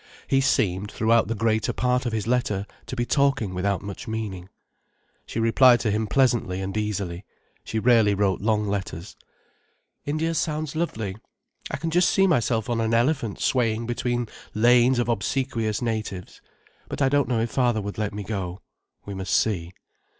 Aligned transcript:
He 0.27 0.41
seemed, 0.41 0.91
throughout 0.91 1.27
the 1.27 1.35
greater 1.35 1.73
part 1.73 2.07
of 2.07 2.11
his 2.11 2.25
letter, 2.25 2.65
to 2.87 2.95
be 2.95 3.05
talking 3.05 3.53
without 3.53 3.83
much 3.83 4.07
meaning. 4.07 4.49
She 5.27 5.39
replied 5.39 5.79
to 5.81 5.91
him 5.91 6.07
pleasantly 6.07 6.59
and 6.59 6.75
easily. 6.75 7.23
She 7.63 7.77
rarely 7.77 8.15
wrote 8.15 8.41
long 8.41 8.65
letters. 8.67 9.15
"India 10.03 10.33
sounds 10.33 10.75
lovely. 10.75 11.17
I 11.69 11.77
can 11.77 11.91
just 11.91 12.09
see 12.09 12.25
myself 12.25 12.67
on 12.67 12.81
an 12.81 12.95
elephant 12.95 13.39
swaying 13.39 13.85
between 13.85 14.27
lanes 14.55 14.97
of 14.97 15.07
obsequious 15.07 15.83
natives. 15.83 16.41
But 16.89 16.99
I 17.03 17.07
don't 17.07 17.27
know 17.27 17.39
if 17.41 17.51
father 17.51 17.79
would 17.79 17.99
let 17.99 18.11
me 18.11 18.23
go. 18.23 18.59
We 19.05 19.13
must 19.13 19.35
see. 19.35 19.71